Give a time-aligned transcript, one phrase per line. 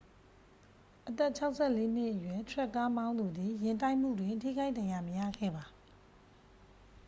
[1.09, 1.31] အသက်
[1.63, 5.65] 64 နှစ်အရွယ် ထရပ်ကားမောင်းသူသည် ယာဉ်တိုက်မှုတွင် ထိခိုက်ဒဏ်ရာမရခဲ့ပါ